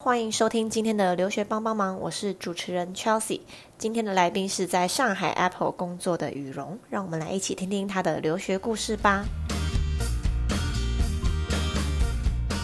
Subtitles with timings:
[0.00, 3.40] 欢迎收听今天的留学帮帮忙，我是主持人 Chelsea。
[3.76, 9.24] 今天的来宾是在上海 Apple 工作的羽绒，让我们来一起听听他的留学故事吧。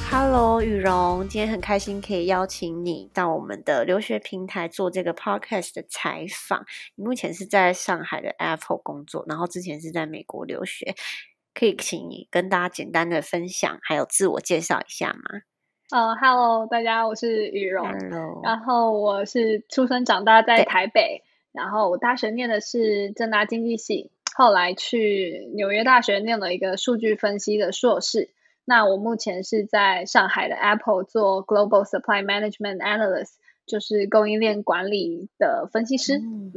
[0.08, 6.64] Hello，羽绒，今天很开心可以邀请你到我们的留学平台做这个 Podcast 的采访。
[6.94, 10.94] 你目前是在上海的 Apple 工作，然后之前是在美国留学，
[11.52, 15.40] 可以请你跟大家简单的分享，还有自我介绍一下吗？
[15.90, 28.30] 呃，Hello，大家，我是雨荣，Hello 然后我是出生长大在台北，然后我大学念的是正大经济系，后来去纽约大学念了一个数据分析的硕士。
[28.64, 33.34] 那我目前是在上海的 Apple 做 Global Supply Management Analyst，
[33.66, 36.18] 就是供应链管理的分析师。
[36.18, 36.52] 嗯，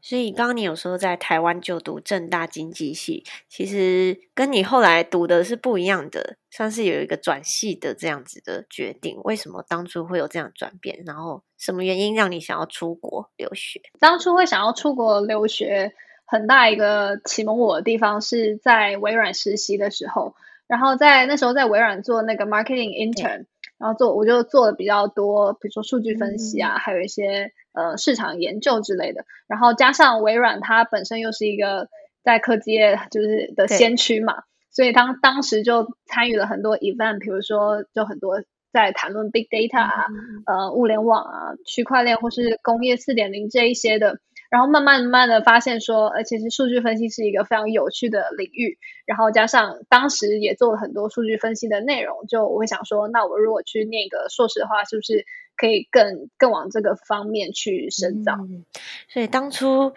[0.00, 9.20] 所以刚刚你有说在台湾就读正大经济系，其实跟你后来读的是不一样的，算是有一个转系的这样子的决定。
[9.24, 11.02] 为什么当初会有这样转变？
[11.06, 13.80] 然后什么原因让你想要出国留学？
[13.98, 15.92] 当初会想要出国留学，
[16.24, 20.34] 很大一个启蒙我的地方是在微软实习的时候，
[20.66, 23.46] 然后在那时候在微软做那个 marketing intern，
[23.78, 29.24] 然后做我就做的比较多，比如说数据分析啊，还有一些呃市场研究之类的。
[29.46, 31.88] 然后加上微软它本身又是一个
[32.24, 40.06] 在科技业就是的先驱嘛，所以当当时就参与了很多 event，比如说就很多在谈论 big data 啊，
[40.46, 44.18] 呃物联网啊、区块链或是工业四点零这一些的，
[44.50, 55.24] 然后慢慢慢慢的发现说，呃，其实数据分析是一个非常有趣的领域，然后加上当时也做了很多数据分析的内容，就我会想说，那我如果去念一个硕士的话，是不是
[55.56, 58.34] 可以更更往这个方面去深造？
[58.34, 58.64] 嗯，
[59.08, 59.92] 所以当初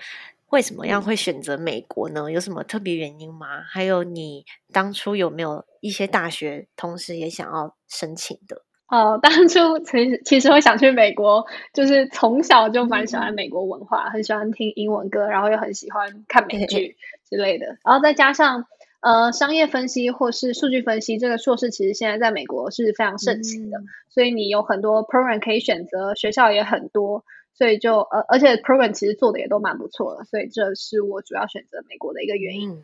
[0.50, 2.31] 为什么样会选择美国呢？
[2.31, 3.61] 有什么特别原因吗？
[3.61, 8.63] 还有你当初有没有一些大学同时也想要申请的？
[8.89, 16.97] 哦，当初其实其实会想去美国，就是从小就蛮喜欢美国文化，很喜欢听英文歌，然后又很喜欢看美剧
[17.29, 17.77] 之类的。
[17.83, 18.66] 然后再加上
[19.01, 27.23] 呃商业分析或是数据分析这个硕士，其实现在在美国是非常盛行的，嗯所以你有很多 program 可以选择，学校也很多，
[27.53, 32.72] 所以就呃而且 program 其实做的也都蛮不错的，所以这是我主要选择美国的一个原因。
[32.72, 32.83] 嗯，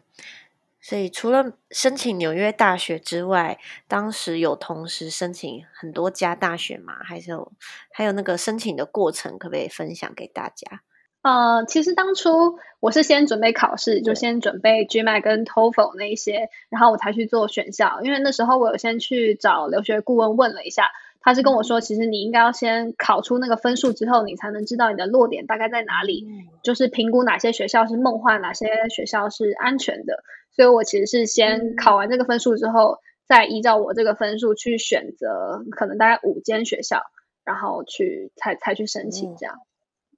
[0.88, 3.58] 所以除了申请纽约大学之外，
[3.88, 6.94] 当时有同时申请很多家大学吗？
[7.04, 7.52] 还是有
[7.92, 10.82] 还有那个申请的过程，可不可以分享给大家？
[11.24, 18.02] 呃，其实当初我是先准备考试，就先准备 GMAT 跟 TOEFL 那一些，然后我才去做选校。
[18.04, 20.92] 因为那时候我有先去找留学顾问问了一下，
[21.26, 26.24] 他是跟我说，其实你应该要先考出那个分数之后，你才能知道你的落点大概在哪里，
[26.64, 30.24] 就是评估哪些学校是梦幻，哪些学校是安全的。
[30.52, 37.02] 所以我其实是先考完这个分数之后，再依照我这个分数去选择，可能大概五间学校，
[37.44, 39.56] 然后去才才去申请哦这样。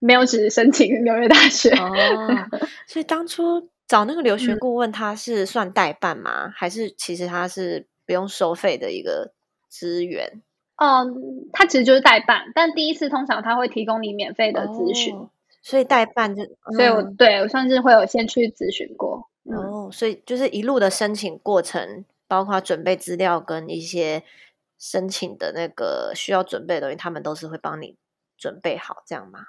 [0.02, 1.70] 没有只申请纽约大学。
[1.70, 1.90] 哦，
[2.86, 6.52] 所以当初找那个留学嗯顾问，他是算代办吗？
[6.54, 9.32] 还是其实他是不用收费的一个
[9.70, 10.42] 资源
[10.78, 15.30] 嗯，它其实就是代办，但第一次通常他会提供你免费的咨询，哦
[15.62, 16.44] 所以代办就，
[16.76, 19.30] 所以我嗯对我上次会有先去咨询过。
[19.44, 24.24] 嗯，哦，所以就是一路的申请过程，包括准备资料跟一些
[24.78, 27.98] 申请的那个需要准备的东西，他们都是会帮你
[28.38, 29.40] 准备好，这样吗？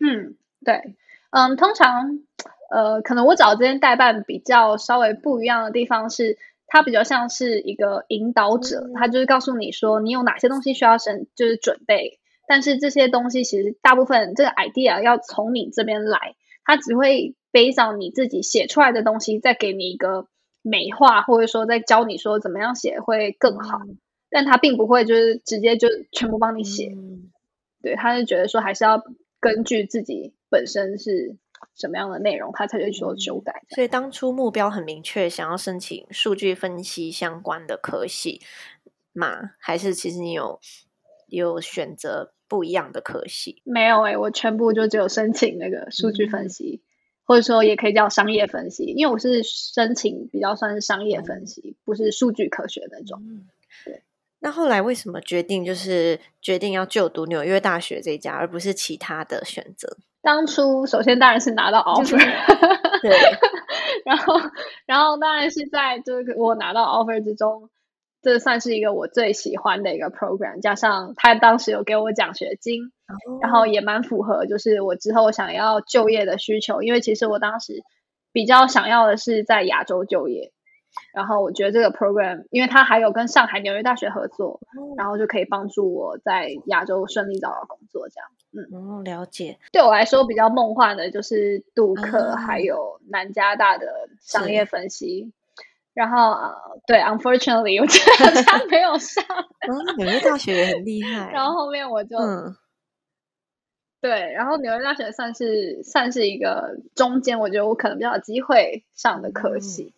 [0.00, 0.34] 嗯，
[0.64, 0.96] 对，
[1.30, 2.18] 嗯，通常
[2.70, 6.36] 呃，可能我找这间代办比较稍微不一样的地方是，
[6.72, 8.92] 它比较像是一个引导者，嗯。
[8.94, 12.18] 它就是告诉你说你有哪些东西需要审，就是准备，
[12.48, 16.34] 但是这些东西其实大部分这个 idea 要从你这边来，
[16.64, 20.28] 他只会背上你自己写出来的东西，再给你一个
[20.62, 23.82] 美化，或者说再教你说怎么样写会更好，
[24.30, 26.88] 但他并不会就是直接就全部帮你写。
[26.96, 27.30] 嗯。
[27.82, 29.02] 对，他是觉得说还是要
[29.40, 31.36] 根据自己本身是
[31.74, 33.62] 什么样的内容，他才会做修改。
[33.70, 38.40] 所以当初目标很明确，想要申请数据分析相关的科系
[39.12, 39.52] 嘛？
[39.58, 40.60] 还是其实你有
[41.28, 43.62] 有选择不一样的科系？
[43.64, 46.82] 没有诶、我全部就只有申请那个数据嗯分析，
[47.24, 53.22] 或者说也可以叫商业分析，因为我是申请比较算是商业分析，不是数据科学那种。
[53.22, 53.48] 嗯，
[53.84, 54.02] 对。
[54.40, 59.96] 那后来为什么决定就是决定要就读纽约大学这一家，而不是其他的选择？
[60.22, 62.16] 当初首先当然是拿到 offer，
[63.02, 63.10] 对，
[64.06, 64.34] 然后
[64.86, 67.68] 然后当然是在就是我拿到 offer 之中，
[68.22, 72.92] 这算是一个我最喜欢的一个 program，加上他当时有给我奖学金，
[73.42, 77.82] 然后也蛮符合就是我之后想要就业的需求，因为其实我当时
[78.32, 80.52] 比较想要的是在亚洲就业，
[81.12, 84.60] 然后我觉得这个 program，因为它还有跟上海纽约大学合作，
[84.96, 88.08] 然后就可以帮助我在亚洲顺利找到工作。
[88.08, 89.58] 这样，嗯，哦，了解。
[89.72, 95.32] 对我来说比较梦幻的就是杜克，还有南加大的商业分析。
[95.94, 96.54] 然后呃，
[96.86, 99.22] 对，unfortunately，我觉得他没有上。
[99.68, 101.30] 嗯，纽约大学也很厉害。
[101.30, 102.16] 然后后面我就，
[104.00, 109.92] 对，然后纽约大学算是算是一个中间，我觉得我可能比较有机会上的科系。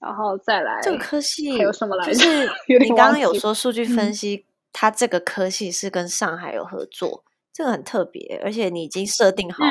[0.00, 2.14] 然后再来这个科系有什么来着？
[2.14, 2.50] 就是
[2.80, 7.22] 你刚刚有说数据分析，它这个科系是跟上海有合作。
[7.54, 9.62] 这个很特别，而且你已经设定好，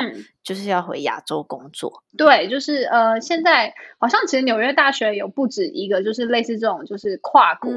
[0.42, 2.02] 就是要回亚洲工作。
[2.16, 7.70] 对，就是呃，现在好像其实纽约大学有不止一个，就是类似这种，就是跨国，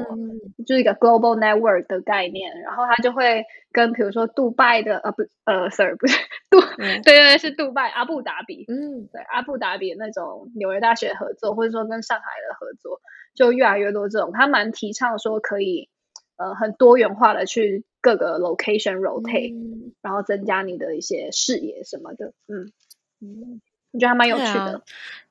[0.66, 2.58] 就是一个 global network 的概念。
[2.62, 6.16] 然后他就会跟比如说杜拜的，呃不，呃，sorry，不是
[6.48, 13.02] 杜， 对对对，是杜拜阿布达比，嗯，对，阿布达比那种纽约大学合作，或者说跟上海的合作，
[13.34, 14.30] 就越来越多这种。
[14.32, 15.90] 他蛮提倡说可以，
[16.38, 17.84] 呃，很多元化的去。
[18.08, 22.72] 各个 location rotate，然后增加你的一些视野什么的，嗯
[23.20, 23.60] 嗯，
[23.90, 24.82] 我觉得还蛮有趣的。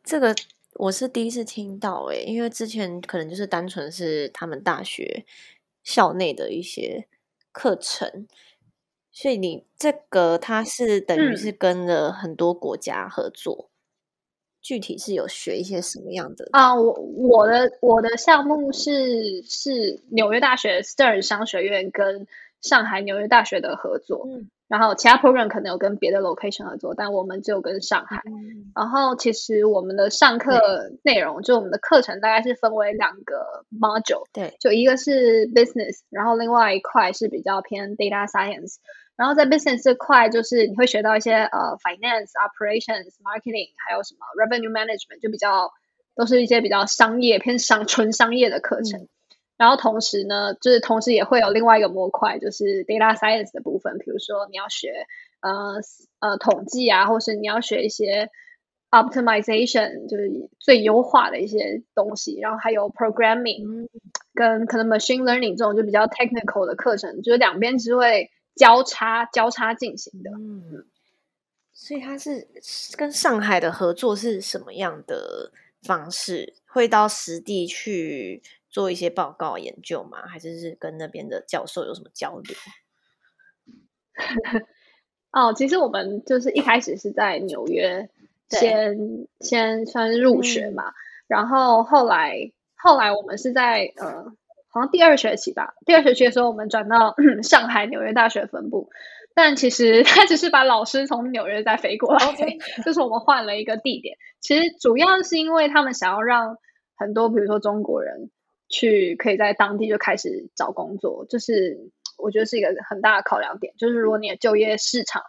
[0.03, 0.35] 这个
[0.75, 5.25] 我是第一次听到诶，因为之前可能就是单纯是他们大学
[5.83, 7.07] 校内的一些
[7.51, 8.27] 课程，
[9.11, 13.71] 所以你这个它是等于是跟了很多国家合作。
[14.61, 16.75] 具体是有学一些什么样的啊？
[16.75, 22.27] 我我的我的项目是是纽约大学 Stern 商学院跟。
[22.61, 28.21] 上海纽约大学的合作，嗯然后其他 program 可能有跟别的 location 合作，但我们就跟上海。
[28.75, 38.75] 然后其实我们的上课内容，就我们的课程大概是分为两个 module，对，就一个是 business，然后另外一块是比较偏 data science。
[39.15, 45.71] 然后在 business 这块，就是你会学到一些呃 finance operations marketing，还有什么 revenue management，就比较
[46.13, 49.07] 都是一些比较商业偏商纯商业的课程。
[49.57, 53.97] 然后同时呢，就是同时也会有另外一个模块，就是 data science 的部分。
[53.97, 55.07] 比如说你要学
[55.41, 55.81] 呃
[56.19, 58.29] 呃统计啊，或是你要学一些
[58.91, 62.39] optimization，就是最优化的一些东西。
[62.39, 63.87] 然后还有 programming，
[64.35, 70.29] 跟可能 machine learning 这种就比较 technical 的课程，就是两边是会交叉交叉进行的。
[70.37, 70.85] 嗯，
[71.73, 72.47] 所以它是
[72.95, 75.51] 跟上海的合作是什么样的
[75.81, 76.53] 方式？
[76.67, 78.43] 会到实地去？
[78.69, 80.27] 做一些报告研究吗？
[80.27, 82.55] 还是是跟那边的教授有什么交流？
[85.31, 88.09] 哦，其实我们就是一开始是在纽约
[88.49, 90.93] 先先算是入学嘛，
[91.27, 94.23] 然后后来后来我们是在呃，
[94.69, 98.89] 好像第二学期吧，第二学期的时候我们转到 上海纽约大学分部，
[99.35, 102.19] 但其实他只是把老师从纽约再飞过来，
[102.83, 104.17] 就是我们换了一个地点。
[104.39, 106.57] 其实主要是因为他们想要让
[106.95, 108.31] 很多，比如说中国人。
[108.69, 113.73] 去可以在当地就开始找工作，就是我觉得是一个很大的考量点。
[113.77, 115.23] 就是如果你的就业市场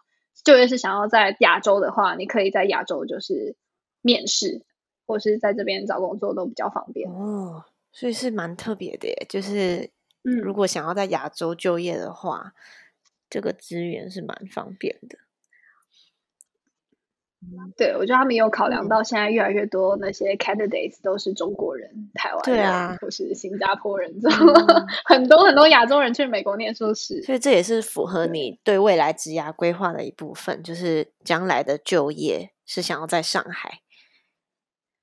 [0.44, 3.56] 就业是想要在亚洲的话，你可以在亚洲就是
[4.02, 4.62] 面试，
[5.06, 7.10] 或是在这边找工作都比较方便。
[7.10, 9.90] 哦，所以是蛮特别的，就是
[10.24, 12.54] 嗯，如果想要在亚洲就业的话，
[13.30, 15.18] 这个资源是蛮方便的。
[17.76, 24.86] 对，我觉得他们有考量到现在越来越多那些 candidates 都是中国人、台湾人或是新加坡人，知道吗？
[25.04, 33.82] 很多很多亚洲人去美国念硕士，所以这也是符合你对未来职涯规划的一部分，就是将来的就业是想要在上海。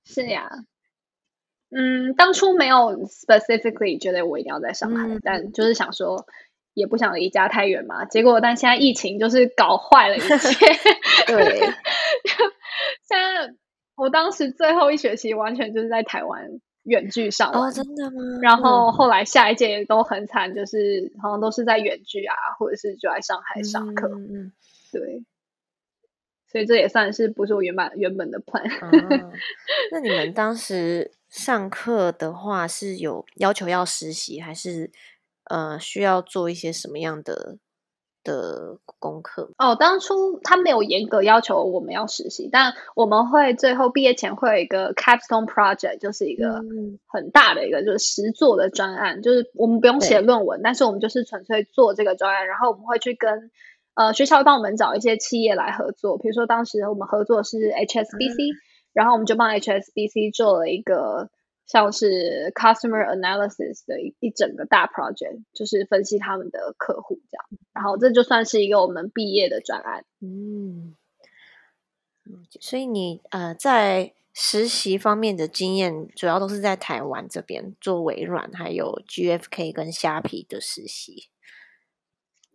[0.03, 0.49] 是呀，
[1.71, 6.27] 嗯，当初没有 specifically 觉得我一定要在上海，但就是想说。
[6.75, 10.27] 也不想离家太远嘛，结果但现在疫情就是搞坏了一切。
[11.25, 11.59] 对，
[13.07, 13.55] 现在
[13.95, 18.39] 我当时最后一学期完全就是在台湾远距上哦，真的吗？
[18.41, 24.09] 然后后来下一届都很惨，就是好像都是在远距啊，或者是就在上海上课。
[24.09, 24.51] 嗯，
[24.91, 25.23] 对。
[26.51, 28.69] 所以这也算是不是我原本原本的 plan。
[29.91, 34.91] 那你们当时上课的话是有要求要实习还是？
[35.45, 37.57] 呃，需要做一些什么样的
[38.23, 39.51] 的功课？
[39.59, 46.61] 哦，当初他没有严格要求我们要实习，但我们会最后毕业前会有一个 capstone project，就是一个
[47.07, 53.51] 很大的一个就是实做的专案，就是我们不用写论文，但是我们就是纯粹做这个专案，然后我们会去跟
[53.93, 58.55] 呃学校帮我们找一些企业来合作，比如说当时我们合作是 HSBC，
[58.93, 61.29] 然后我们就帮 HSBC 做了一个。
[61.65, 70.05] 像是 customer analysis 的一整个大 project，就是分析他们的客户这样，然后这就算是一个我们毕业的专案。
[70.21, 70.95] 嗯，
[72.59, 81.29] 所以你呃在实习方面的经验，主要都是在台湾这边做微软，还有 GFK 跟虾皮的实习，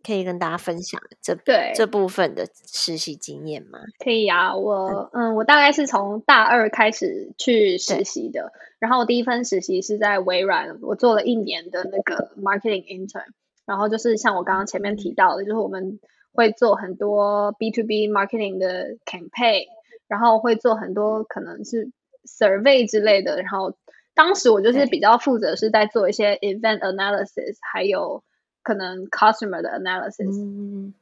[0.03, 3.79] 可以跟大家分享这对这部分的实习经验吗？
[4.03, 13.25] 可以啊，我嗯，我大概是从大二开始去实习的，然后我第一份实习是在微软，我做了一年的那个 marketing intern，
[13.65, 15.99] 然后就是像我刚刚前面提到的，就是我们
[16.33, 19.65] 会做很多 B to B marketing 的 campaign。
[20.07, 21.89] 然后会做很多可能是
[22.25, 23.73] survey 之类的，然后
[24.13, 28.21] 当时我就是比较负责是在做一些 event analysis，还有
[28.63, 30.93] 可能 customer 的 analysis，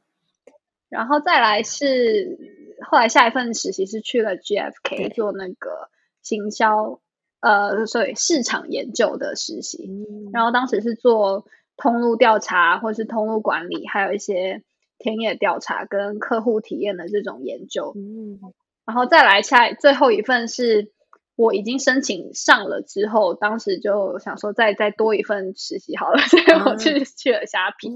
[0.88, 2.38] 然后再来是
[2.82, 5.88] 后来下一份实习是去了 GFK 做那个
[6.22, 7.00] 行销，
[7.40, 9.90] 呃，所以市场研究的实习，
[10.32, 14.62] 然后当时是做通路调查或是通路管理，还有一些
[14.98, 17.94] 田野调查跟客户体验的这种研究。
[18.86, 20.90] 然后再来下最后一份是
[21.40, 27.88] 我已经申请上了之后，当时就想说再再多一份实习好了， 所以我去去了虾皮，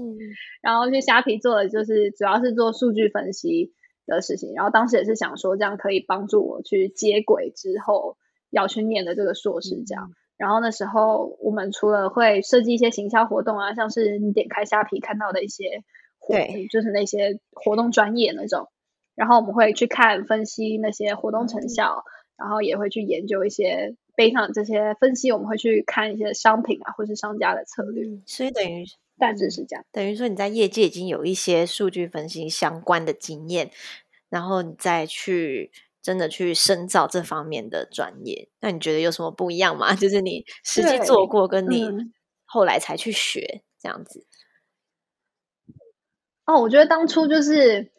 [0.63, 3.71] 然后去虾皮做的就是主要是做数据分析
[4.07, 4.53] 的事情。
[4.55, 8.17] 然后当时也是想说这样可以帮助我去接轨之后
[8.49, 10.09] 要去念的这个硕士这样。
[10.37, 15.83] 然后那时候我们除了会设计一些行销活动啊，像是你点开虾皮看到的一些
[16.17, 16.33] 活，
[16.71, 18.67] 就是那些活动专业那种。
[19.13, 22.03] 然后我们会去看分析那些活动成效，
[22.37, 28.05] 然后也会去研究一些背上这些分析，我们会去看一些商品啊，或是商家的策略。
[28.25, 28.85] 所以等于
[29.17, 29.85] 大致是这样。
[29.91, 33.71] 等于说你在业界已经有一些数据分析相关的经验，
[34.29, 38.49] 然后你再去真的去深造这方面的专业。
[38.59, 39.93] 那你觉得有什么不一样吗？
[39.95, 41.87] 就是你实际做过，跟你
[42.43, 44.25] 后来才去学这样子。
[46.45, 47.91] 哦，我觉得当初就是。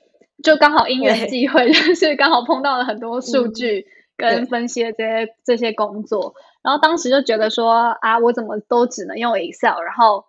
[0.45, 10.25] 就刚好因缘际会， 就是刚好碰到了很多数据跟分析的这些这些工作，然后当时就觉得说啊，我怎么都只能用 Excel，然后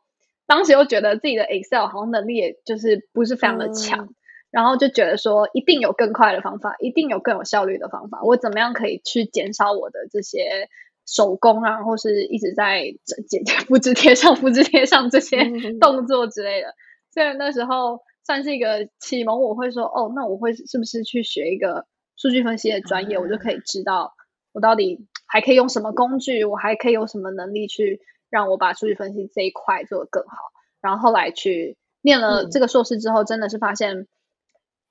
[0.45, 4.09] 当时又觉得自己的 Excel 好像能力也就是不是非常的强，
[4.51, 10.69] 然后就觉得说一定有更快的方法，一定有更有效率的方法，我怎么样可以去减少我的这些
[11.05, 12.83] 手工啊，或是一直在
[13.27, 15.43] 剪 复制贴上、复制贴上这些
[15.79, 16.73] 动作之类的，
[17.13, 18.01] 虽然那时候。
[18.27, 21.85] 算是一个启蒙，我会说哦，那我会是不是去学一个
[22.17, 24.15] 数据分析的专业，我就可以知道
[24.51, 30.35] 我到底还可以用什么工具，我还可以有什么能力去让我把数据分析这一块做得更好。
[30.81, 34.07] 然后后来去念了这个硕士之后，真的是发现，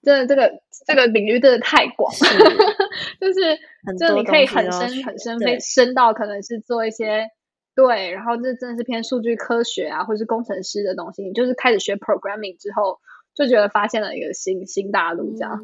[0.02, 2.12] 真的这个这个领域真的太广，
[3.20, 3.58] 就是
[3.98, 7.26] 就你可以很深很深，非深到可能是做一些
[7.74, 11.24] 对，然后这真的是偏数据科学啊，或是工程师的东西。
[11.24, 13.00] 你就是开始学 programming 之后。
[13.36, 15.60] 就觉得发现了一个新新大陆这样，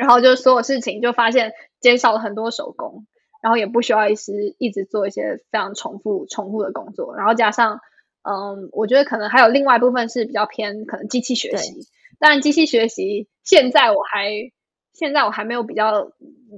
[0.00, 3.06] 然后就所有事情就发现减少了很多手工，
[3.42, 7.80] 然后也不需要一直一直做一些非常重复重复的工作，然后加上，
[8.22, 11.86] 嗯，我觉得可能还有另外一部分是比较偏可能机器学习，
[12.18, 14.30] 当然机器学习现在我还
[14.94, 16.12] 现在我还没有比较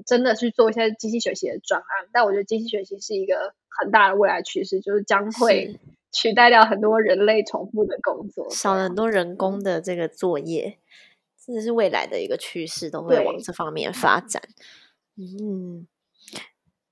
[0.06, 5.80] 真的去做一些机器学习的专案，但我觉得机器学习是一个很大的未来趋势，就是将会。
[6.14, 10.76] 取代掉很多人类重复的工作，少了很多人工的这个作业，
[11.46, 14.42] 这是未来的一个趋势，都会往这方面发展。
[15.16, 15.86] 嗯，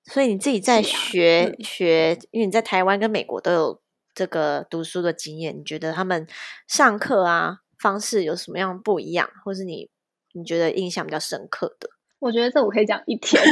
[0.04, 3.80] 所以你自己在学学，因为你在台湾跟美国都有
[4.14, 6.26] 这个读书的经验，你觉得他们
[6.66, 9.88] 上课啊方式有什么样不一样，或是你
[10.32, 11.88] 你觉得印象比较深刻的？
[12.18, 13.42] 我觉得这我可以讲一天，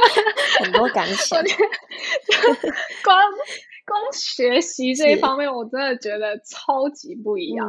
[0.62, 1.42] 很多感想，
[3.04, 3.22] 光。
[3.86, 7.68] 光学习这一方面，我真的觉得超级不一样。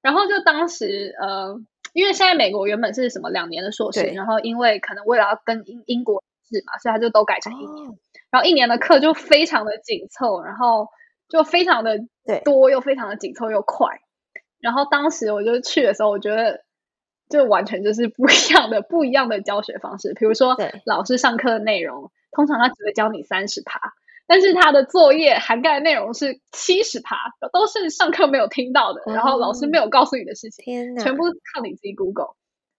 [0.00, 1.54] 然后就当时，呃，
[1.94, 7.90] 因为现在美国原本是什么两年的硕士，然后因为可能为了要跟英英国制嘛，所以他就都改成一年。
[8.30, 10.88] 然后一年的课就非常的紧凑，然后
[11.28, 12.00] 就非常的
[12.44, 14.00] 多，又非常的紧凑又快。
[14.60, 16.64] 然后当时我就去的时候，我觉得
[17.28, 20.14] 就完全就是不一样的不一样的教学方式。
[20.14, 23.92] 比如说，老师上课的内容，通常他只会教你三十趴。
[24.26, 27.14] 但是他的作业涵盖内容是七十趴，
[27.52, 32.34] 都是上课没有听到的，然后老师没有告诉你的事情，全部靠你自己 Google。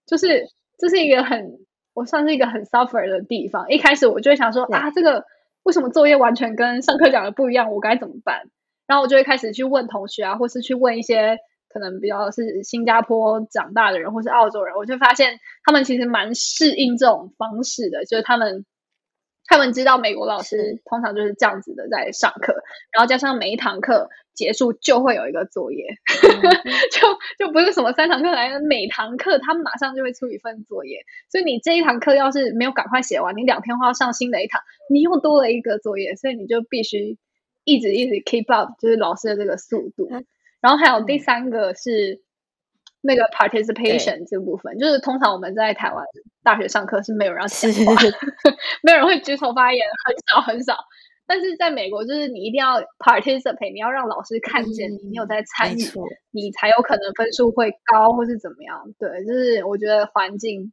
[0.06, 1.60] 就是这是一个很，
[1.94, 3.70] 我算是一个很 suffer 的地方。
[3.70, 5.24] 一开始我就会想说啊，这个
[5.62, 7.70] 为什么作业完全跟上课讲的不一样？
[7.70, 8.50] 我该怎么办？
[8.88, 11.38] 然后我就会开始去问同学啊，或是去问一些
[11.68, 18.64] 可能比较是新加坡长大的人，或是澳洲人，我就发现他们其实蛮适应这种方式的，就是他们。
[19.48, 22.54] 他们知道美国老师通常就是这样子的在上课，
[22.90, 25.86] 然后加上每一堂课结束就会有一个作业，
[26.92, 30.98] 就就不是什么三堂课来，每堂课他们马上就会出一份作业，
[31.30, 34.60] 所以你这一堂课要是没有赶快写完，你两天后要上新的一堂，
[34.90, 37.18] 你又多了一个作业，所以你就必须
[37.64, 40.08] 一直一直 keep up，就是老师的这个速度。
[40.60, 42.25] 然后还有第三个是。
[43.06, 46.04] 那个 participation 这部分，就是通常我们在台湾
[46.42, 48.02] 大学上课是没有人要讲话，
[48.82, 50.76] 没有人会举手发言，很少很少。
[51.28, 55.82] 但是在美国，就是你一定要 participate，你要让老师看见你，你有在参与，
[56.30, 58.94] 你才有可能分数会高或是怎么样。
[58.98, 60.72] 对，就是我觉得环境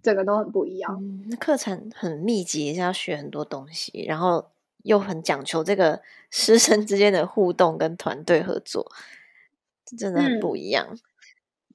[0.00, 0.96] 这个都很不一样。
[1.28, 4.52] 那课程很密集，要学很多东西，然后
[4.84, 6.00] 又很讲求这个
[6.30, 8.92] 师生之间的互动跟团队合作，
[9.98, 10.96] 真的很不一样。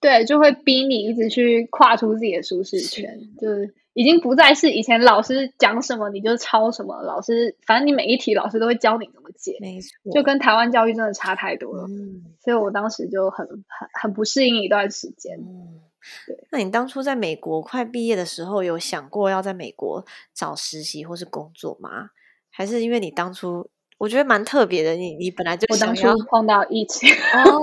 [0.02, 11.86] 对，就会逼你一直去跨出自己的舒适圈，就是已经不再是以前老师讲什么你就抄什么，老师反正你每一题老师都会教你怎么解，没错，就跟台湾教育真的差太多了。
[11.88, 15.38] 嗯，所以我当时就很很很不适应一段时间。
[15.40, 15.82] 嗯，
[16.28, 16.38] 对。
[16.52, 22.10] 那你当初在美国快毕业的时候，有想过要在美国找实习或是工作吗？
[22.52, 23.70] 还是因为你当初？
[23.98, 27.62] 我觉得蛮特别的，你你本来就想要碰到疫情，哦，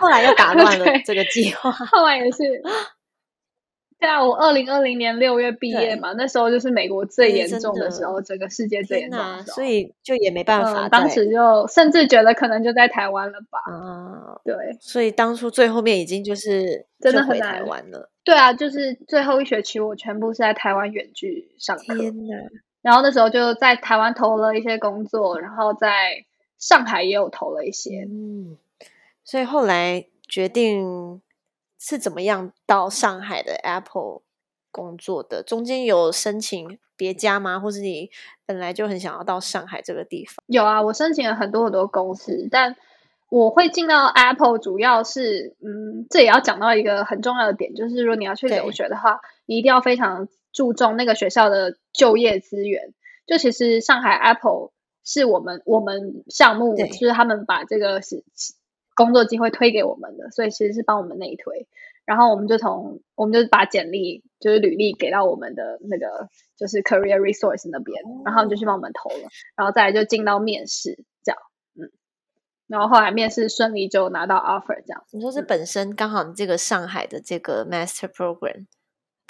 [0.00, 1.70] 后来又打乱了 这个计划。
[1.70, 2.38] 后来也是，
[3.98, 10.88] 对啊，我二零二零年六月毕业嘛，那时候就是美国最严重的时候，整个世界最严重的时候，所以就也没办法。
[10.88, 13.58] 当时就甚至觉得可能就在台湾了吧。
[13.70, 18.10] 嗯，对，所以当初最后面已经就是真的回台湾了。
[18.22, 21.96] 对啊，就是最后一学期我全部是在台湾远距上课。
[21.96, 22.36] 天哪！
[22.82, 26.24] 然后那时候就在台湾投了一些工作，然后在
[26.58, 28.06] 上海也有投了一些。
[28.08, 28.56] 嗯，
[29.22, 31.20] 所以后来决定
[31.78, 34.22] 是怎么样到上海的 Apple
[34.70, 35.42] 工作的？
[35.42, 37.60] 中间有申请别家吗？
[37.60, 38.10] 或是你
[38.46, 40.36] 本来就很想要到上海这个地方？
[40.46, 42.74] 有啊，我申请了很多很多公司，但
[43.28, 50.26] 我会进到 Apple 主要是，嗯，这也要讲到一个很重要的点，就是如果你要去留学的话，你一定要非常。
[50.52, 52.92] 注重那个学校的就业资源，
[53.26, 54.72] 就其实上海 Apple
[55.04, 58.24] 是我们我们项目，就是他们把这个是
[58.94, 61.68] 工作机会推给我们的，所以其实是帮我们内推。
[62.04, 71.38] 然后我们就从我们就把简历就是履历给到我们的那个就是 Career Resource 那边，然后就去帮我们投了，然后再来就进到面试这样，
[71.78, 71.92] 嗯，
[72.66, 75.04] 然后后来面试顺利就拿到 offer 这样。
[75.12, 78.66] 你说是本身刚好你这个上海的这个 Master Program。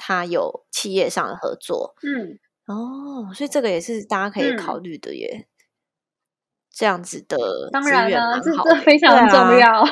[0.02, 5.46] 他有企业上的合作，嗯，哦，所以这个也是大家可以考虑的耶。
[6.72, 7.36] 这样子的
[7.70, 9.84] 当然了，这这非常重要。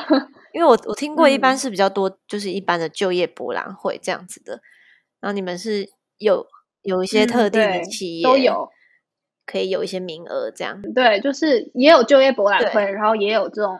[0.53, 4.59] 因为我我听过一般是比较多，就是一般的就业博览会这样子的。
[5.19, 6.47] 然后你们是有
[6.81, 8.67] 有一些特定的企业都有，
[9.45, 10.81] 可以有一些名额这样。
[10.95, 13.77] 对，就是也有就业博览会，然后也有这种，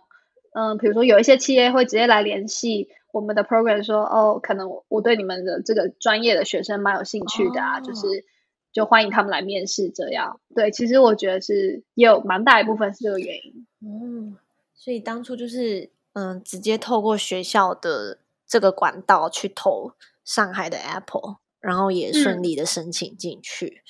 [0.54, 2.90] 嗯，比如说有一些企业会直接来联系。
[3.12, 8.26] 我们的 program 说哦，可能我对你们的这个专业的学生蛮有兴趣的啊，就是
[8.72, 10.40] 就欢迎他们来面试这样。
[10.56, 13.66] 对，其实我觉得是也有蛮大一部分是这个原因。
[13.82, 14.38] 嗯，
[14.74, 19.94] 所以当初就是嗯，直接透过学校的这个管道去投
[20.24, 23.82] 上海的 Apple，然后也顺利的申请进去。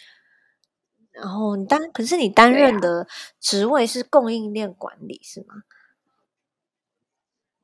[1.12, 3.06] 然后你担可是你担任的
[3.42, 5.56] 职位是供应链管理是吗？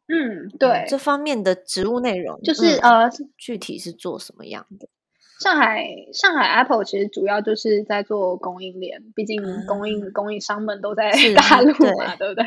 [0.07, 4.87] 嗯，对，这方面的职务内容就是呃，具体是做什么样的？
[5.39, 12.45] 上海上海 Apple 其实主要就是在做供应链，毕竟供应供应商们都在大陆嘛，对不对？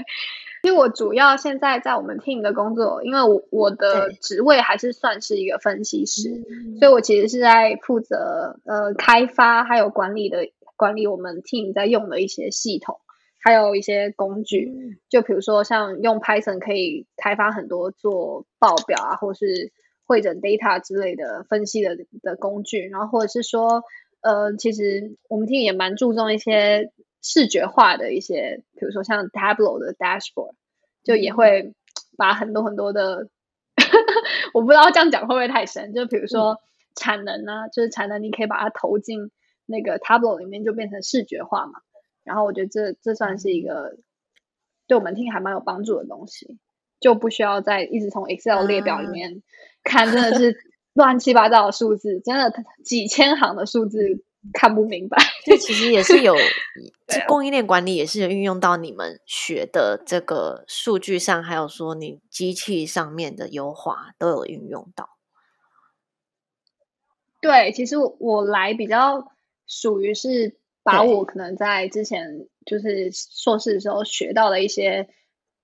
[0.62, 6.42] 因为我主要现在在我们 team 的工作，因为我我的职位还是算是一个分析师，
[6.78, 13.00] 所以我其实是在负责呃开发还有管理的管理我们 team 在用的一些系统。
[13.40, 19.72] 还有一些工具，就比如说像用 Python 可以开发很多做报表啊，或是
[20.04, 23.82] 会诊 data 之类的分析的的工具，然后或者是说，
[24.20, 26.90] 呃，其实我们听也蛮注重一些
[27.22, 30.54] 视觉化的一些，比如说像 Tableau 的 dashboard，
[31.04, 31.72] 就也会
[32.16, 33.28] 把很多很多的，
[34.52, 36.58] 我不知道这样讲会不会太深，就比如说
[36.96, 39.30] 产能啊，就是产能，你可以把它投进
[39.66, 41.80] 那个 Tableau 里面，就变成视觉化嘛。
[42.28, 43.96] 然后我觉得这这算是一个
[44.86, 46.58] 对我们听还蛮有帮助的东西，
[47.00, 49.42] 就不需要再一直从 Excel 列表里面
[49.82, 50.56] 看，真的是
[50.92, 52.52] 乱七八糟的数字，真的
[52.84, 55.16] 几千行的数字看不明白。
[55.46, 56.34] 这其实也是有
[57.26, 65.16] 供应链管理，也是运用到你们学的这个数据上，还有说你机器上面的优化都有运用到。
[67.40, 69.32] 对，其实我来比较
[69.66, 70.56] 属于是。
[70.92, 75.08] 把我可能在之前就是硕士的时候学到的一些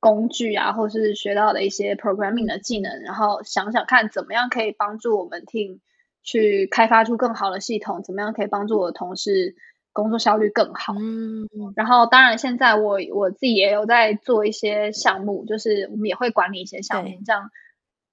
[0.01, 5.81] 工具啊，或是学到的一些 programming 的技能，然后想想看怎么样可以帮助我们 team
[6.23, 9.55] 去开发出更好的系统，怎么样可以帮助我的同事
[9.93, 10.95] 工作效率更好。
[10.99, 17.51] 嗯，然后，当然，现在我我自己也有在做一些项目，就是我们也会管理一些项目，这样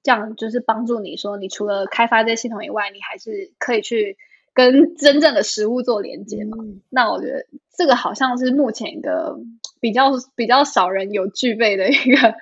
[0.03, 4.17] 这样就是帮助你说，你除了开发这些系统以外，你还是可以去
[4.53, 6.57] 跟真正的食物做连接嘛。
[6.61, 9.39] 嗯那我觉得这个好像是目前一个
[9.79, 12.35] 比较比较少人有具备的一个，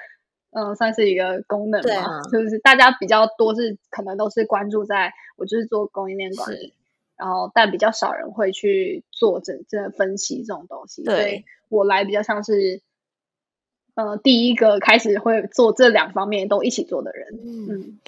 [0.52, 6.74] 嗯，算是一个功能吧，啊就是大家比较多是可能都是关注在我就是做供应链管理，
[7.16, 12.82] 然后但比较少人会去做这这分析这种东西，所以对我来比较像是。
[13.96, 18.00] 呃，第一个开始会做这两方面都一起做的人，嗯，嗯，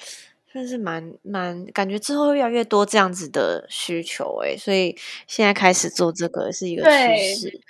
[0.51, 7.61] 算是蛮蛮感觉之后会越来越多这样子的需求诶，所以现在开始做这个是一个趋势。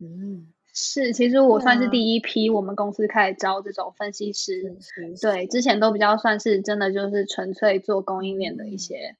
[0.00, 9.16] 嗯，是，其实我算是第一批我们公司开始招这种分析师，是是对，之前都比较算是真的就是纯粹做供应链的一些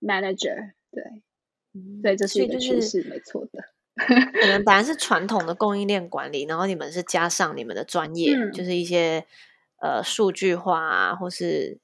[0.00, 1.02] manager，对，
[1.74, 2.00] 嗯。
[2.02, 3.64] 对，这是一个趋势，没错的。
[3.96, 8.52] 可能本来是 传统的供应链管理，然后你们是加上你们的专业，嗯。
[8.52, 9.26] 就是一些
[9.82, 11.78] 呃数据化啊，或是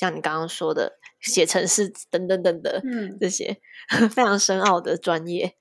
[0.00, 3.58] 像你刚刚说的写程式等等等的、嗯这些
[4.10, 5.52] 非常深奥的专业。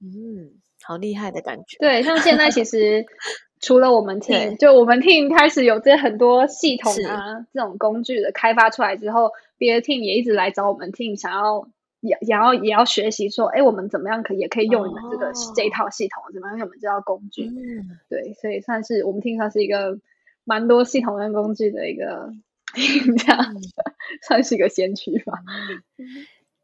[0.00, 1.76] 嗯，好厉害的感觉。
[1.80, 3.04] 对，像现在其实
[3.60, 11.68] 除了我们 team，就我们 team 开始有这很多系统啊这种工具的开发出来之后，别的 team 也一直来找我们 team，想要
[12.00, 17.46] 也也要也要学习说，哎，我们怎么样可以也可以用你们这个、这一哦套系统，怎么样用我们这套工具？
[17.46, 19.98] 嗯，对，所以算是我们 team 算是一个
[20.44, 22.32] 蛮多系统跟工具的一个
[23.18, 23.54] 这样
[24.26, 25.38] 算是一个先驱吧。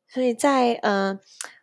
[0.09, 1.19] 所以在呃，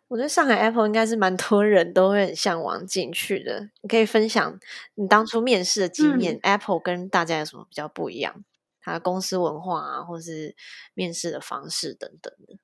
[0.08, 3.70] 我觉得上海 Apple 应该是蛮多人都会很向往进去的。
[3.82, 4.58] 你可以分享
[4.94, 8.44] 你当初面试的经验、a p p l e 跟大家有什么比较不一样？
[8.80, 10.54] 它的公司文化啊，或是
[10.92, 12.58] 面试的方式等等的。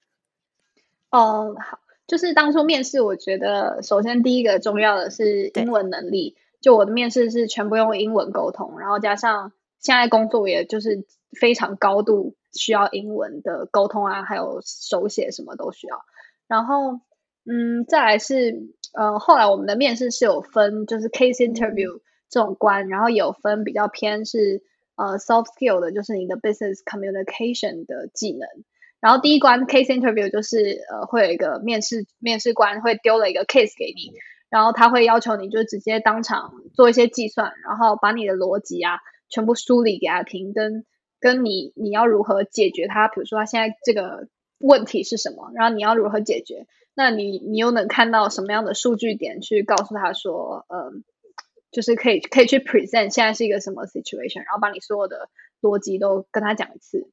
[1.10, 6.36] 哦，好，就是当初面试，我觉得首先第一个重要的是英文能力。
[6.60, 11.04] 就我的面试是全部用英文沟通，然后加上现在工作也就是
[11.40, 15.96] 非常高度需要英文的沟通啊，还有手写什么都需要。
[16.46, 17.00] 然后，
[17.46, 24.62] 嗯，再来是呃，后来我们的面试是有分就是 case interview 这种关，然后有分比较偏是
[24.96, 28.48] 呃 soft skill 的，就是你的 business communication 的技能。
[29.00, 34.12] 然后第一关 case interview 就是呃会有一个面试面试官会丢了一个 case 给你，
[34.50, 38.98] 然后他会要求你就直接当场做一些计算，然后把你的逻辑啊
[39.30, 40.84] 全部梳理给他听，跟
[41.20, 51.04] 跟你你要如何解决他，比如说他现在这个问题是什么，然后你要如何解决，那你你又能看到什么样的数据点去告诉他说，嗯，
[51.70, 55.28] 就是可以可以去 present 现在是一个什么 situation，然后把你所有的
[55.62, 57.08] 逻辑都跟他讲一次。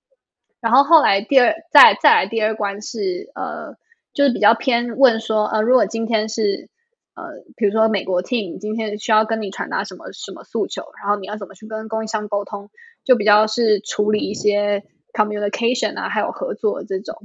[0.60, 3.78] 然后后来第二再再来第二关是呃，
[4.14, 6.70] 就是比较偏问说呃，如果今天是
[7.18, 12.70] 呃，比如说美国 team 今天需要跟你传达什么什么诉求，然后你要怎么去跟供应商沟通，
[13.04, 17.18] 就比较是处理一些 communication 啊，还有合作这种。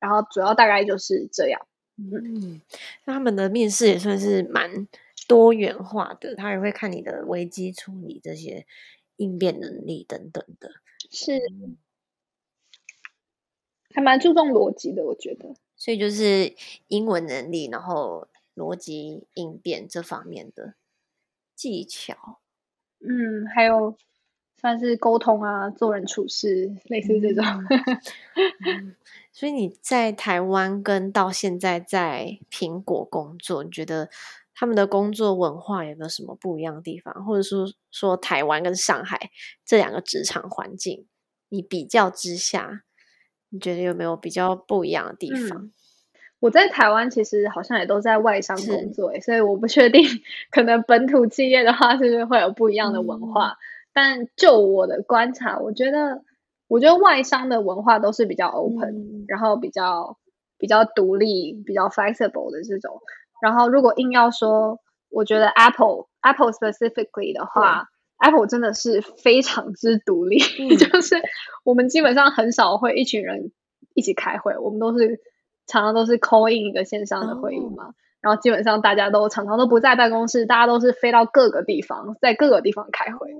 [0.00, 1.64] 然后主要大概就是这样。
[1.96, 2.60] 嗯，
[3.04, 4.88] 那他们的面试也算是蛮
[5.28, 8.66] 多元化的，他也会看你的危机处理这些
[9.16, 10.70] 应变能力等等的。
[11.08, 11.40] 是，
[13.94, 15.54] 还蛮注重逻辑的，我觉得。
[15.76, 16.54] 所以就是
[16.88, 20.74] 英文能力，然后逻辑应变这方面的
[21.54, 22.40] 技巧。
[22.98, 23.96] 嗯，还有
[24.60, 27.44] 算是沟通啊，做人处事，类似这种。
[28.66, 28.96] 嗯
[29.30, 34.08] 所以你在台湾跟到现在在苹果工作，你觉得
[34.54, 37.22] 他们的工作文化有没有什么不一样的地方？
[37.22, 39.30] 或者说说台湾跟上海
[39.62, 41.06] 这两个职场环境，
[41.50, 42.84] 你比较之下，
[43.50, 45.70] 你觉得有没有比较不一样的地方？
[46.46, 50.04] 我在台湾其实好像也都在外商工作诶，所以我不确定，
[50.52, 53.56] 可能本土企业的话是不是会有不一样的文化。
[53.92, 56.22] 但就我的观察，我觉得，
[56.68, 60.18] 我觉得外商的文化都是比较 open，、嗯然后比较
[60.56, 63.00] 比较独立、比较 flexible 的这种。
[63.42, 64.78] 然后如果硬要说，
[65.10, 71.16] 我觉得 Apple Apple specifically 的话，Apple 真的是非常之独立，嗯 就是
[71.64, 73.50] 我们基本上很少会一群人
[73.94, 75.18] 一起开会，我们都是
[75.66, 77.70] 常常都是 call in 一个线上的会议哦。
[77.76, 77.94] 嘛。
[78.20, 83.30] 然后基本上大家都常常都不在办公室，大家都是飞到各个地方，在各个地方开会。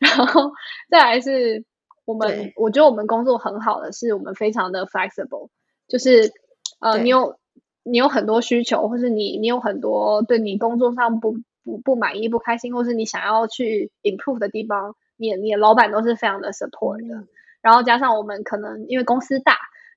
[0.00, 0.52] 然后
[0.90, 1.64] 再来是
[2.04, 5.48] 我们，我觉得我们工作很好的是我们非常的 flexible，
[5.88, 6.32] 就是
[6.80, 7.38] 呃，你有
[7.82, 14.50] 你有很多需求，或是你你有很多对你工作上不不不满意、不开心，或是你想要去 improve 的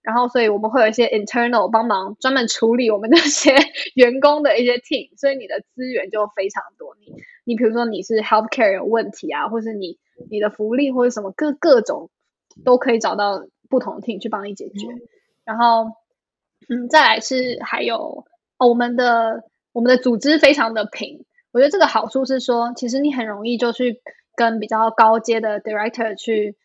[0.02, 3.56] 然后所以我们会有一些 internal 帮忙专门处理我们那些
[3.96, 6.96] 员工的一些 team，所以你的资源就非常多。
[7.00, 7.14] 你
[7.46, 9.98] 你比如说你是 healthcare 有问题啊，或是你
[10.30, 12.10] 你的福利或者什么各各种
[12.64, 14.88] 都可以找到不同的 team 去帮你解决。
[15.46, 15.92] 然后。
[16.68, 18.26] 嗯，再来是还有
[18.60, 24.02] 我们的我们的组织非常的平，我觉得这个好处是说，其实你很容易就去
[24.36, 26.58] 跟比较高阶的 director 去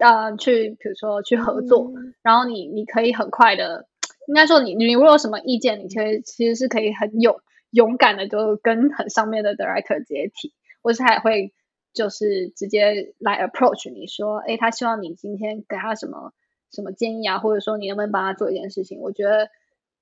[0.00, 3.86] 呃去，比如说去合作，然后你你可以很快的，
[4.26, 11.52] 应该说你你如果有什么意见，你其实其实是可以很勇勇敢的就跟很上面的 director 直接提，或是他也会
[11.92, 16.32] 就是直接来 approach 你说，哎，他希望你今天给他什么。
[16.72, 19.00] 什么建议啊，或者说你能不能帮他做一件事情？
[19.00, 19.48] 我觉得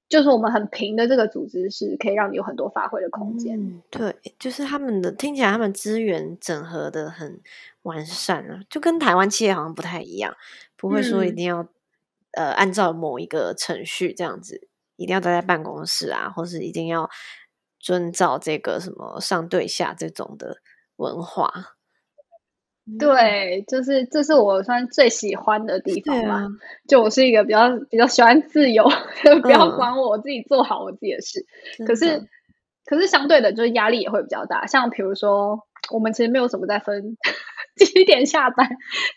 [0.09, 3.83] 就是我们很平的这个组织是可以让你有很多发挥的空间。
[3.91, 7.41] 对，就是他们的听起来他们资源整合的很
[7.83, 10.35] 完善啊，就跟台湾企业好像不太一样，
[10.77, 11.69] 不会说一定要
[12.33, 17.11] 呃按照某一个程序这样子，一定要待在办公室啊，或是一定要
[17.79, 20.63] 遵照这个什么上对下这种的
[20.97, 21.77] 文化。
[22.99, 26.47] 对，就是这是我算最喜欢的地方吧。
[26.87, 28.89] 就我是一个比较比较喜欢自由，
[29.43, 31.45] 不要管我，我自己做好我自己的事。
[31.87, 32.29] 可是，
[32.87, 34.67] 可是相对的，就是压力也会比较大。
[34.67, 37.17] 像比如说，我们其实没有什么在分
[37.77, 38.69] 几点下班，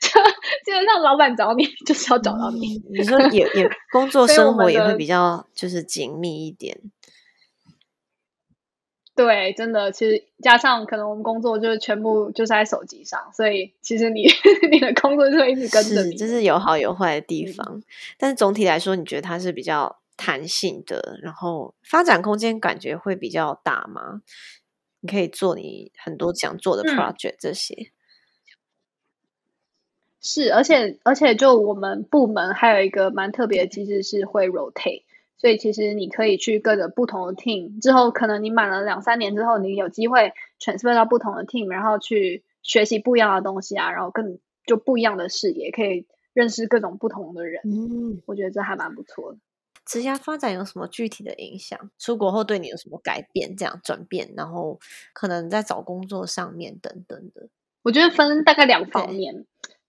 [0.02, 0.22] 就
[0.66, 2.82] 基本上老板找你就是要找到你。
[2.90, 6.78] 你说也也 工作生活也会比较就是紧密一点。
[9.24, 14.26] 对，真的，其实加上可能我们工作就是全部就是在手机上，所以其实你
[14.72, 17.84] 你的工作就会一直跟着你，这是有好有坏的地方。
[18.18, 24.24] 但是总体来说，你觉得它是比较弹性的，然后发展空间感觉会比较大吗？
[25.02, 27.92] 你可以做你很多想做的 project 这些。
[30.20, 35.04] 是，而且而且就我们部门还有一个蛮特别的机制是会 rotate。
[35.42, 47.64] 所以其实你可以去各个不同的 team，之后可能你满了两三年之后，你有机会 transfer 到不同的 team，然后去学习不一样的东西啊，然后更就不一样的视野，可以认识各种不同的人。
[47.66, 49.40] 嗯，我觉得这还蛮不错的。
[49.84, 51.90] 职业发展有什么具体的影响？
[51.98, 53.56] 出国后对你有什么改变？
[53.58, 54.80] 这样转变，然后
[55.12, 57.50] 可能在找工作上面等等的。
[57.82, 59.48] 我觉得分大概两方面。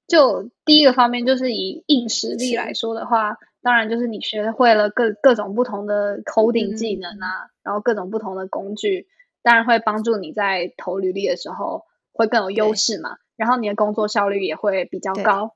[0.08, 3.36] 就第一个方面，就是以硬实力来说的话。
[3.62, 9.06] 当然，就是你学会了各各种不同的 coding 技能啊，然后各种不同的工具，
[9.42, 13.18] 当然会帮助你在投履历的时候会更有优势嘛。
[13.36, 15.54] 然后你的工作效率也会比较高。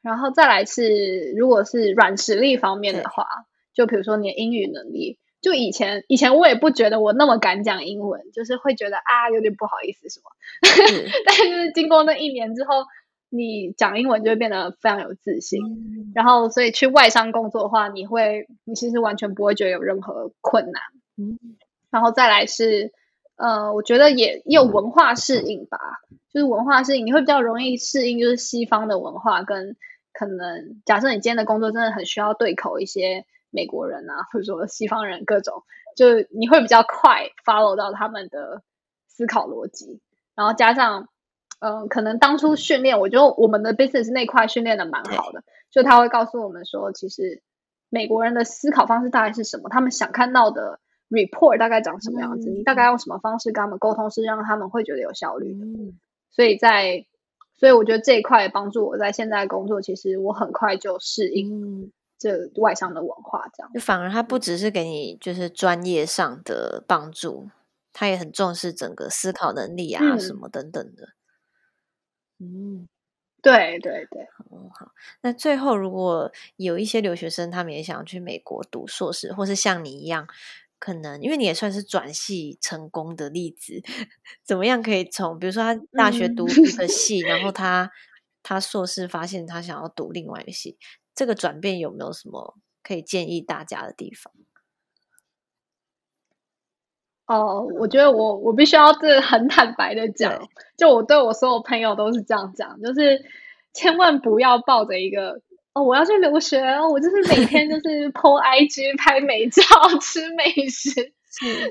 [0.00, 3.26] 然后再来是，如果是软实力方面的话，
[3.74, 10.30] 就比如说你的英语能力，就以前以前我也不觉得我那么敢讲英文，就是会觉得啊有点不好意思什么。
[11.26, 12.84] 但是经过那一年之后。
[13.28, 15.60] 你讲英文就会变得非常有自信，
[16.14, 20.82] 然后所以去外商工作的话，你会你其实完全不会觉得有任何困难。
[21.16, 21.38] 嗯，
[21.90, 22.92] 然后再来是，
[23.36, 25.78] 呃，我觉得也也有文化适应吧，
[26.32, 29.76] 就是文化适应，你会比较容易适应，就是西方的文化跟
[30.12, 35.64] 可能假设你今天的工作真的很需要对口一些美国人啊，或者说西方人各种，
[35.96, 38.62] 就你会比较快 follow 到他们的
[39.08, 40.00] 思考逻辑，
[40.36, 41.08] 然后加上。
[41.58, 47.42] 嗯，可能当初训练，我觉得我们的 business 那块训练的蛮好的，就他会告诉我们说，其实
[47.88, 55.66] 美国人的思考方式大概是什么，他们想看到的 report 大概长什么样子，你大概用什么方式跟他们沟通是让他们会觉得有效率的。
[56.30, 57.06] 所以在，
[57.56, 63.72] 所以我觉得这一块帮助我在现在工作，其实我很快就适应这外商的文化，这样。
[63.72, 67.48] 就反而他不只是给你就是专业上的帮助，
[67.94, 71.08] 他也很重视整个思考能力啊什么等等的。
[72.40, 72.86] 嗯，
[73.42, 74.22] 对对对，
[74.52, 74.92] 嗯好。
[75.22, 80.28] 那最后，如果有一些留学生，他们也想去美国读硕士，或是像你一样，
[80.78, 83.82] 可能因为你也算是转系成功的例子，
[84.44, 87.90] 怎么样可以从比如说他大学读一个系，然后他
[88.42, 90.78] 他硕士发现他想要读另外一个系，
[91.14, 94.32] 这个转变有没有什么可以建议大家的地方？
[97.26, 103.24] 哦，我觉得我我必须要是很坦白的讲，就我对我所有朋友都是这样讲，就是
[103.74, 105.40] 千万不要抱着一个
[105.72, 106.60] 哦，我要去留学，
[106.90, 109.62] 我就是每天就 是 po IG 拍美照、
[110.00, 111.12] 吃美食，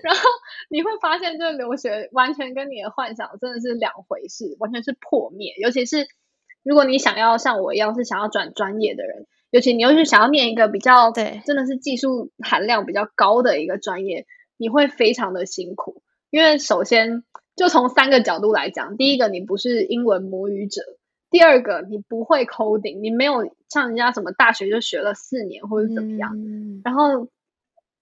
[0.03, 0.21] 然后
[0.69, 5.53] 你会发现，这个留学完全跟你的幻想真的是两回事，完全是破灭。
[5.57, 6.05] 尤其是
[6.63, 14.25] 如果你想要像我一样是想要转专业的人，尤其你又是想要念一个比较对真的是技术含量比较高的一个专业，
[14.57, 16.01] 你会非常的辛苦。
[16.29, 17.23] 因为首先
[17.55, 20.81] 就从三个角度来讲，第一个你不是英文母语者，
[21.29, 27.29] 第二个你不会 coding，你没有像人家什么大学就学了四年或者怎么样，嗯然后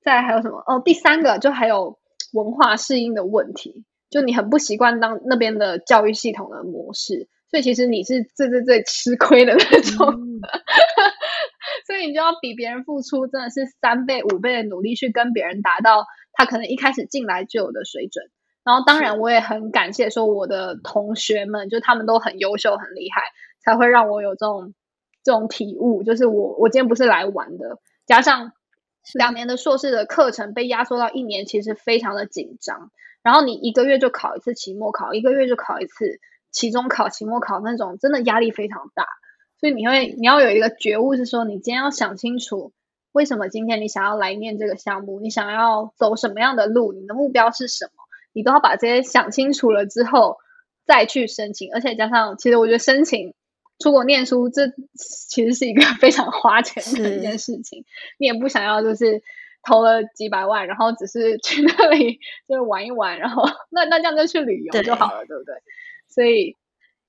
[0.02, 0.64] 再还有什么？
[0.66, 2.00] 哦，第三个就还有
[2.32, 10.42] 文化适应的问题，就你很不习惯当那边的教育系统的模式，所以其实你是最最最吃亏的那种，嗯
[11.86, 18.30] 所以你就要比别人付出真的是三倍五倍的努力去跟别人达到他可能一开始进来就有的水准。
[18.64, 23.22] 然后当然我也很感谢说我的同学们，就他们都很优秀很厉害，
[23.64, 24.74] 才会让我有这种
[25.24, 28.54] 这种体悟，就是我我今天不是来玩的，加上
[29.16, 32.90] 两年的硕士的课程被压缩到一年，其实非常的紧张。
[33.22, 36.20] 然后你一个月就考一次期末考，一个月就考一次
[36.52, 39.06] 期中考、期末考，那种真的压力非常大。
[39.60, 42.72] 所以你会你要有一个觉悟，是说你今天要想清楚，
[43.14, 47.92] 为什么今天你想要来念这个项目，你想要走什么样的路，你的目标是什么，
[48.34, 50.38] 你都要把这些想清楚了之后
[50.86, 51.74] 再去申请。
[51.74, 53.34] 而且加上，其实我觉得申请
[53.80, 57.86] 出国念书，这其实是一个 非常花钱的一件事情。
[58.18, 59.22] 你也不想要就是
[59.62, 65.56] 投了几百万，然后只是去那里 就是玩一玩，然后 那那这样就去旅游就好了，对不对？
[66.10, 66.58] 所以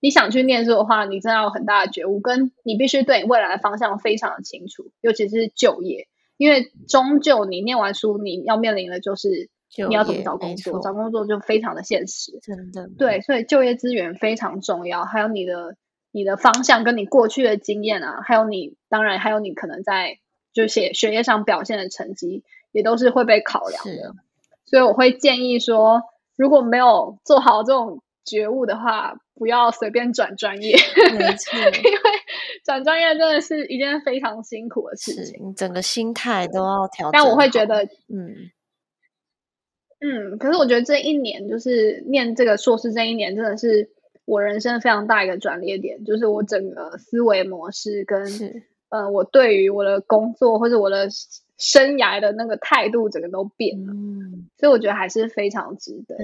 [0.05, 9.49] 你想去念书的话，你真的要有很大的觉悟，跟你必须对你未来的方向非常的清楚，尤其是就业，因为终究你念完书，你要面临的就是
[9.89, 12.39] 你要怎么找工作，找工作就非常的现实。
[12.43, 15.75] 真的对，所以就业资源非常重要，还有你的
[16.13, 20.19] 你的方向跟你过去的经验啊，还有你当然还有你可能在
[20.53, 24.15] 就学学业上表现的成绩，也都是会被考量的。
[24.67, 26.03] 所以我会建议说，
[26.37, 30.77] 如果没有做好这种觉悟的话，不要随便转专业，
[31.13, 32.01] 没错， 因为
[32.65, 35.49] 转专业真的是一件非常辛苦的事情。
[35.49, 37.13] 你整个心态都要调整。
[37.13, 38.51] 但我会觉得，嗯，
[40.01, 43.91] 嗯，可是我觉得这一年就是念这个硕士这一年，真的是
[44.25, 51.09] 我人生非常大一个转捩点，就是我整个思维模式跟是呃，我对于我的工作或者我的
[51.57, 53.93] 生涯的那个态度，整个都变了。
[53.93, 56.17] 嗯，所以我觉得还是非常值得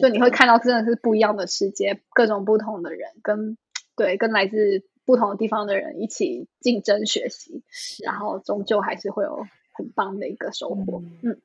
[0.00, 3.56] 就你会看到真的是不一样的世界，各种不同的人，跟
[3.96, 7.62] 对跟来自不同的地方的人一起竞争学习，
[8.04, 11.02] 然后终究还是会有很棒的一个收获。
[11.22, 11.40] 嗯嗯，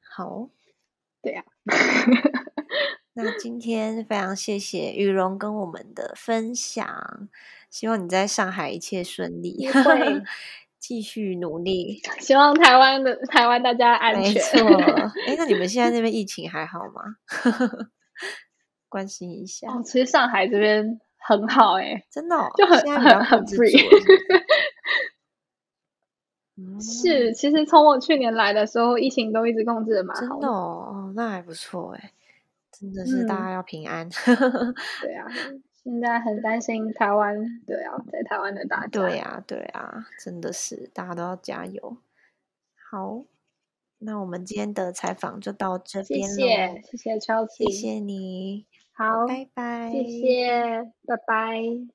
[0.00, 0.48] 好。
[1.22, 1.42] 对呀、
[3.14, 7.30] 那今天非常谢谢雨荣跟我们的分享，
[7.70, 9.66] 希望你在上海一切顺利
[10.86, 11.98] 继续努力。
[12.20, 14.34] 希望台湾的台湾大家安全。
[14.34, 14.58] 没错，
[15.26, 17.16] 哎，那你们现在那边疫情还好吗？
[18.90, 23.80] 关心一下，哦，其实上海这边很好哎、真的哦、就很很很控制住 free
[26.80, 32.12] 是其实从我去年来的时候，疫情都一直控制的蛮好的哦，哦那还不错哎，
[32.70, 34.06] 真的是大嗯家要平安。
[35.00, 35.26] 对啊，
[35.84, 38.86] 现在很担心台湾，对啊，在台湾的大家。
[38.88, 41.98] 对啊、对啊、真的是大家都要加油。
[42.90, 43.22] 好，
[43.98, 51.93] 那我们今天的采访就到这谢边了，谢，谢谢 Chelsea，谢谢你，好，拜拜，谢谢，拜拜。